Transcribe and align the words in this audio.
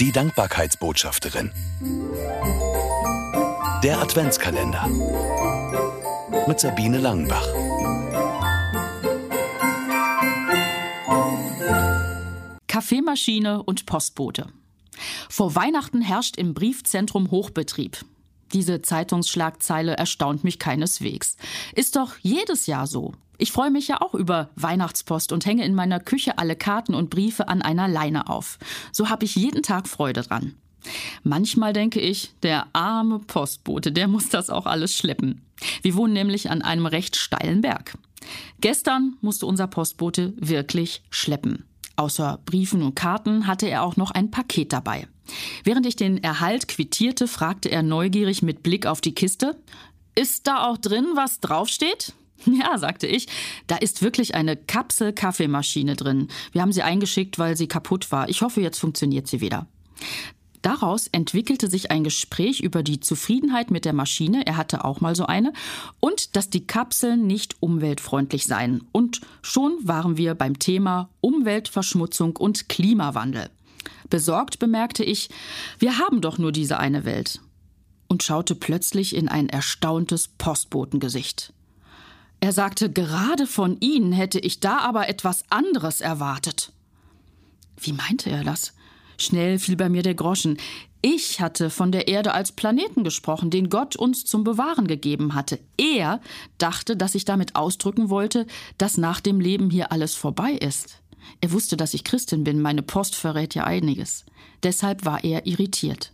Die 0.00 0.10
Dankbarkeitsbotschafterin. 0.10 1.52
Der 3.84 4.00
Adventskalender. 4.00 4.88
Mit 6.48 6.58
Sabine 6.58 6.98
Langenbach. 6.98 7.46
Kaffeemaschine 12.66 13.62
und 13.62 13.86
Postbote. 13.86 14.48
Vor 15.30 15.54
Weihnachten 15.54 16.02
herrscht 16.02 16.38
im 16.38 16.54
Briefzentrum 16.54 17.30
Hochbetrieb. 17.30 18.04
Diese 18.52 18.82
Zeitungsschlagzeile 18.82 19.96
erstaunt 19.96 20.42
mich 20.42 20.58
keineswegs. 20.58 21.36
Ist 21.72 21.94
doch 21.94 22.16
jedes 22.20 22.66
Jahr 22.66 22.88
so. 22.88 23.12
Ich 23.38 23.52
freue 23.52 23.70
mich 23.70 23.88
ja 23.88 24.00
auch 24.00 24.14
über 24.14 24.50
Weihnachtspost 24.56 25.32
und 25.32 25.44
hänge 25.46 25.64
in 25.64 25.74
meiner 25.74 26.00
Küche 26.00 26.38
alle 26.38 26.56
Karten 26.56 26.94
und 26.94 27.10
Briefe 27.10 27.48
an 27.48 27.62
einer 27.62 27.88
Leine 27.88 28.28
auf. 28.28 28.58
So 28.92 29.08
habe 29.08 29.24
ich 29.24 29.34
jeden 29.34 29.62
Tag 29.62 29.88
Freude 29.88 30.22
dran. 30.22 30.54
Manchmal 31.22 31.72
denke 31.72 32.00
ich, 32.00 32.32
der 32.42 32.66
arme 32.72 33.18
Postbote, 33.18 33.90
der 33.90 34.06
muss 34.06 34.28
das 34.28 34.50
auch 34.50 34.66
alles 34.66 34.96
schleppen. 34.96 35.40
Wir 35.82 35.94
wohnen 35.94 36.12
nämlich 36.12 36.50
an 36.50 36.62
einem 36.62 36.86
recht 36.86 37.16
steilen 37.16 37.62
Berg. 37.62 37.96
Gestern 38.60 39.16
musste 39.20 39.46
unser 39.46 39.66
Postbote 39.66 40.34
wirklich 40.36 41.02
schleppen. 41.10 41.64
Außer 41.96 42.40
Briefen 42.44 42.82
und 42.82 42.96
Karten 42.96 43.46
hatte 43.46 43.68
er 43.68 43.82
auch 43.82 43.96
noch 43.96 44.10
ein 44.10 44.30
Paket 44.30 44.72
dabei. 44.72 45.06
Während 45.62 45.86
ich 45.86 45.96
den 45.96 46.22
Erhalt 46.22 46.68
quittierte, 46.68 47.28
fragte 47.28 47.70
er 47.70 47.82
neugierig 47.82 48.42
mit 48.42 48.62
Blick 48.62 48.86
auf 48.86 49.00
die 49.00 49.14
Kiste: 49.14 49.56
Ist 50.14 50.46
da 50.46 50.66
auch 50.66 50.76
drin, 50.76 51.06
was 51.14 51.40
draufsteht? 51.40 52.12
Ja, 52.54 52.78
sagte 52.78 53.06
ich, 53.06 53.26
da 53.66 53.76
ist 53.76 54.02
wirklich 54.02 54.34
eine 54.34 54.56
Kapsel-Kaffeemaschine 54.56 55.96
drin. 55.96 56.28
Wir 56.52 56.62
haben 56.62 56.72
sie 56.72 56.82
eingeschickt, 56.82 57.38
weil 57.38 57.56
sie 57.56 57.68
kaputt 57.68 58.12
war. 58.12 58.28
Ich 58.28 58.42
hoffe, 58.42 58.60
jetzt 58.60 58.78
funktioniert 58.78 59.26
sie 59.26 59.40
wieder. 59.40 59.66
Daraus 60.64 61.08
entwickelte 61.08 61.68
sich 61.68 61.90
ein 61.90 62.04
Gespräch 62.04 62.60
über 62.60 62.82
die 62.82 62.98
Zufriedenheit 62.98 63.70
mit 63.70 63.84
der 63.84 63.92
Maschine, 63.92 64.46
er 64.46 64.56
hatte 64.56 64.86
auch 64.86 65.02
mal 65.02 65.14
so 65.14 65.26
eine, 65.26 65.52
und 66.00 66.36
dass 66.36 66.48
die 66.48 66.66
Kapseln 66.66 67.26
nicht 67.26 67.56
umweltfreundlich 67.60 68.46
seien. 68.46 68.82
Und 68.90 69.20
schon 69.42 69.76
waren 69.82 70.16
wir 70.16 70.34
beim 70.34 70.58
Thema 70.58 71.10
Umweltverschmutzung 71.20 72.36
und 72.36 72.70
Klimawandel. 72.70 73.50
Besorgt 74.08 74.58
bemerkte 74.58 75.04
ich, 75.04 75.28
wir 75.78 75.98
haben 75.98 76.22
doch 76.22 76.38
nur 76.38 76.50
diese 76.50 76.78
eine 76.78 77.04
Welt. 77.04 77.40
Und 78.08 78.22
schaute 78.22 78.54
plötzlich 78.54 79.14
in 79.14 79.28
ein 79.28 79.50
erstauntes 79.50 80.28
Postbotengesicht. 80.28 81.52
Er 82.44 82.52
sagte, 82.52 82.90
gerade 82.90 83.46
von 83.46 83.78
Ihnen 83.80 84.12
hätte 84.12 84.38
ich 84.38 84.60
da 84.60 84.76
aber 84.80 85.08
etwas 85.08 85.44
anderes 85.48 86.02
erwartet. 86.02 86.72
Wie 87.80 87.94
meinte 87.94 88.28
er 88.28 88.44
das? 88.44 88.74
Schnell 89.16 89.58
fiel 89.58 89.76
bei 89.76 89.88
mir 89.88 90.02
der 90.02 90.14
Groschen. 90.14 90.58
Ich 91.00 91.40
hatte 91.40 91.70
von 91.70 91.90
der 91.90 92.06
Erde 92.06 92.34
als 92.34 92.52
Planeten 92.52 93.02
gesprochen, 93.02 93.48
den 93.48 93.70
Gott 93.70 93.96
uns 93.96 94.26
zum 94.26 94.44
Bewahren 94.44 94.86
gegeben 94.86 95.32
hatte. 95.32 95.58
Er 95.78 96.20
dachte, 96.58 96.98
dass 96.98 97.14
ich 97.14 97.24
damit 97.24 97.56
ausdrücken 97.56 98.10
wollte, 98.10 98.46
dass 98.76 98.98
nach 98.98 99.22
dem 99.22 99.40
Leben 99.40 99.70
hier 99.70 99.90
alles 99.90 100.14
vorbei 100.14 100.52
ist. 100.52 101.00
Er 101.40 101.50
wusste, 101.50 101.78
dass 101.78 101.94
ich 101.94 102.04
Christin 102.04 102.44
bin, 102.44 102.60
meine 102.60 102.82
Post 102.82 103.14
verrät 103.14 103.54
ja 103.54 103.64
einiges. 103.64 104.26
Deshalb 104.62 105.06
war 105.06 105.24
er 105.24 105.46
irritiert. 105.46 106.12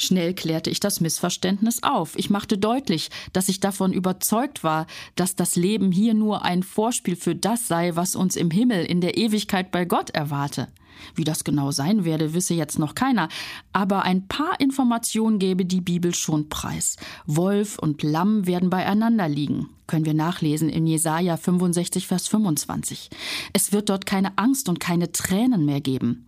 Schnell 0.00 0.32
klärte 0.32 0.70
ich 0.70 0.78
das 0.78 1.00
Missverständnis 1.00 1.82
auf. 1.82 2.16
Ich 2.16 2.30
machte 2.30 2.56
deutlich, 2.56 3.10
dass 3.32 3.48
ich 3.48 3.58
davon 3.58 3.92
überzeugt 3.92 4.62
war, 4.62 4.86
dass 5.16 5.34
das 5.34 5.56
Leben 5.56 5.90
hier 5.90 6.14
nur 6.14 6.44
ein 6.44 6.62
Vorspiel 6.62 7.16
für 7.16 7.34
das 7.34 7.66
sei, 7.66 7.96
was 7.96 8.14
uns 8.14 8.36
im 8.36 8.52
Himmel 8.52 8.84
in 8.84 9.00
der 9.00 9.18
Ewigkeit 9.18 9.72
bei 9.72 9.84
Gott 9.84 10.10
erwarte. 10.10 10.68
Wie 11.14 11.24
das 11.24 11.44
genau 11.44 11.70
sein 11.70 12.04
werde, 12.04 12.34
wisse 12.34 12.54
jetzt 12.54 12.78
noch 12.78 12.94
keiner, 12.94 13.28
aber 13.72 14.02
ein 14.02 14.28
paar 14.28 14.60
Informationen 14.60 15.38
gäbe 15.38 15.64
die 15.64 15.80
Bibel 15.80 16.14
schon 16.14 16.48
preis. 16.48 16.96
Wolf 17.26 17.78
und 17.78 18.02
Lamm 18.02 18.46
werden 18.46 18.70
beieinander 18.70 19.28
liegen. 19.28 19.68
Können 19.86 20.04
wir 20.04 20.14
nachlesen 20.14 20.68
in 20.68 20.86
Jesaja 20.86 21.36
65, 21.36 22.06
Vers 22.06 22.28
25. 22.28 23.08
Es 23.52 23.72
wird 23.72 23.88
dort 23.88 24.04
keine 24.04 24.36
Angst 24.36 24.68
und 24.68 24.80
keine 24.80 25.12
Tränen 25.12 25.64
mehr 25.64 25.80
geben. 25.80 26.26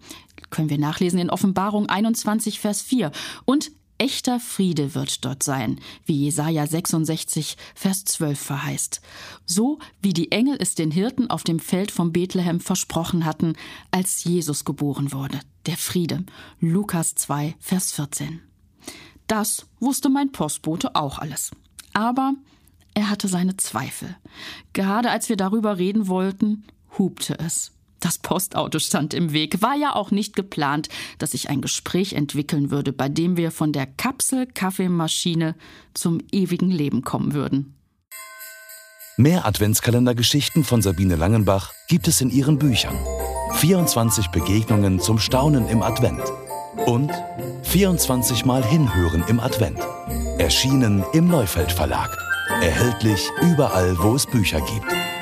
Können 0.49 0.70
wir 0.70 0.78
nachlesen 0.78 1.19
in 1.19 1.31
Offenbarung 1.31 1.87
21, 1.87 2.59
Vers 2.59 2.81
4. 2.82 3.12
Und 3.44 3.70
echter 4.00 4.41
Friede 4.41 4.94
wird 4.94 5.25
dort 5.25 5.43
sein, 5.43 5.78
wie 6.06 6.25
Jesaja 6.25 6.66
66, 6.66 7.56
Vers 7.75 8.05
12 8.06 8.41
verheißt. 8.41 9.00
So 9.44 9.78
wie 10.00 10.15
die 10.15 10.33
Engel 10.33 10.56
es 10.59 10.75
den 10.75 10.91
Hirten 10.91 11.28
auf 11.28 11.44
dem 11.44 11.59
Feld 11.59 11.91
von 11.91 12.12
Bethlehem 12.12 12.61
versprochen 12.61 13.25
hatten, 13.25 13.55
als 13.91 14.25
Jesus 14.25 14.65
geboren 14.65 15.12
wurde. 15.12 15.38
Der 15.66 15.77
Friede. 15.77 16.25
Lukas 16.61 17.15
2, 17.15 17.55
Vers 17.61 17.93
14. 17.93 18.41
Das 19.27 19.66
wusste 19.78 20.09
mein 20.09 20.32
Postbote 20.32 20.97
auch 20.97 21.19
alles. 21.19 21.50
Aber 21.93 22.34
er 22.94 23.11
hatte 23.11 23.28
seine 23.28 23.56
Zweifel. 23.59 24.17
Gerade 24.72 25.11
als 25.11 25.28
wir 25.28 25.37
darüber 25.37 25.78
reden 25.78 26.09
wollten, 26.09 26.65
hubte 26.99 27.38
es. 27.38 27.72
Das 28.00 28.19
Postauto 28.19 28.78
stand 28.78 29.15
im 29.15 29.33
Weg. 29.33 29.62
War 29.62 29.77
ja 29.77 29.94
auch 29.94 30.11
nicht 30.11 30.34
geplant, 30.34 30.88
dass 31.19 31.33
sich 31.33 31.50
ein 31.50 31.61
Gespräch 31.61 32.15
entwickeln 32.15 32.71
würde, 32.71 32.93
bei 32.93 33.09
dem 33.09 33.37
wir 33.37 33.50
von 33.50 33.72
der 33.72 33.87
Kapsel-Kaffeemaschine 33.87 35.55
zum 35.94 36.19
ewigen 36.33 36.71
Leben 36.71 37.03
kommen 37.03 37.34
würden. 37.34 37.75
Mehr 39.16 39.47
Adventskalendergeschichten 39.47 40.65
von 40.65 40.81
Sabine 40.81 41.16
Langenbach 41.16 41.72
gibt 41.88 42.09
es 42.09 42.22
in 42.22 42.31
ihren 42.31 42.59
Büchern. 42.59 42.97
24 43.56 44.28
Begegnungen 44.28 44.99
zum 44.99 45.19
Staunen 45.19 45.69
im 45.69 45.82
Advent 45.82 46.22
und 46.87 47.12
24 47.65 48.47
Mal 48.47 48.65
Hinhören 48.65 49.22
im 49.28 49.38
Advent. 49.38 49.78
Erschienen 50.38 51.05
im 51.12 51.28
Neufeld 51.28 51.71
Verlag. 51.71 52.17
Erhältlich 52.62 53.28
überall, 53.43 53.99
wo 53.99 54.15
es 54.15 54.27
Bücher 54.27 54.61
gibt. 54.61 55.19